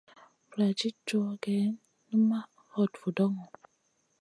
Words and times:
Vuladid 0.49 0.95
cow 1.07 1.25
gèh 1.43 1.73
numaʼ 2.09 2.49
hot 2.73 2.93
vudoŋo. 3.01 3.43